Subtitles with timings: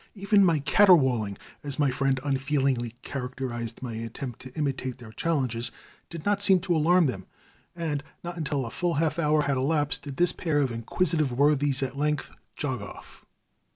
[0.15, 5.69] Even my caterwauling, as my friend unfeelingly characterized my attempt to imitate their challenges,
[6.09, 7.27] did not seem to alarm them,
[7.75, 11.83] and not until a full half hour had elapsed did this pair of inquisitive worthies
[11.83, 13.27] at length jog off.